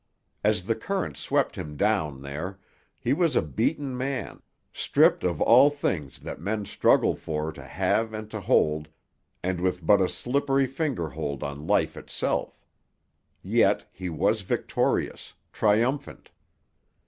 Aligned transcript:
As 0.43 0.65
the 0.65 0.73
current 0.73 1.15
swept 1.15 1.55
him 1.55 1.77
down 1.77 2.23
there, 2.23 2.57
he 2.99 3.13
was 3.13 3.35
a 3.35 3.41
beaten 3.43 3.95
man, 3.95 4.41
stripped 4.73 5.23
of 5.23 5.39
all 5.39 5.69
the 5.69 5.75
things 5.75 6.21
that 6.21 6.41
men 6.41 6.65
struggle 6.65 7.13
for 7.13 7.51
to 7.51 7.61
have 7.61 8.11
and 8.11 8.27
to 8.31 8.39
hold, 8.39 8.87
and 9.43 9.61
with 9.61 9.85
but 9.85 10.01
a 10.01 10.09
slippery 10.09 10.65
finger 10.65 11.09
hold 11.09 11.43
on 11.43 11.67
life 11.67 11.95
itself. 11.95 12.65
Yet 13.43 13.87
he 13.91 14.09
was 14.09 14.41
victorious, 14.41 15.35
triumphant. 15.53 16.31